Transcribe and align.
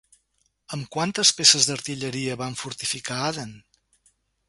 Amb 0.77 0.87
quantes 0.95 1.33
peces 1.41 1.69
d'artilleria 1.71 2.41
van 2.43 2.59
fortificar 2.65 3.23
Aden? 3.31 3.57